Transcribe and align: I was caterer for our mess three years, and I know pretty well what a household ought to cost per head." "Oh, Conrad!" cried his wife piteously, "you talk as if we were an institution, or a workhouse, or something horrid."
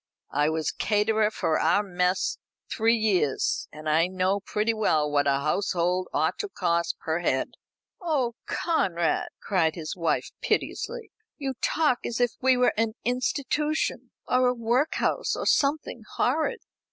I 0.31 0.49
was 0.49 0.71
caterer 0.71 1.29
for 1.29 1.59
our 1.59 1.83
mess 1.83 2.39
three 2.71 2.95
years, 2.95 3.67
and 3.71 3.87
I 3.87 4.07
know 4.07 4.39
pretty 4.39 4.73
well 4.73 5.07
what 5.07 5.27
a 5.27 5.41
household 5.41 6.07
ought 6.11 6.39
to 6.39 6.49
cost 6.49 6.97
per 6.97 7.19
head." 7.19 7.51
"Oh, 8.01 8.33
Conrad!" 8.47 9.27
cried 9.41 9.75
his 9.75 9.95
wife 9.95 10.31
piteously, 10.41 11.11
"you 11.37 11.53
talk 11.61 11.99
as 12.03 12.19
if 12.19 12.31
we 12.41 12.57
were 12.57 12.73
an 12.77 12.95
institution, 13.05 14.09
or 14.27 14.47
a 14.47 14.55
workhouse, 14.55 15.35
or 15.35 15.45
something 15.45 16.01
horrid." 16.15 16.61